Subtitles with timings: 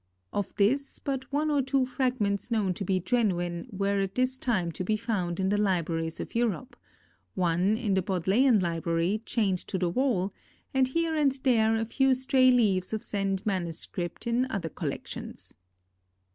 [0.33, 4.71] Of this, but one or two fragments known to be genuine were at this time
[4.71, 6.75] to be found in the libraries of Europe;
[7.35, 10.33] one in the Bodleian Library, chained to the wall,
[10.73, 15.53] and here and there a few stray leaves of Zend manuscript in other collections.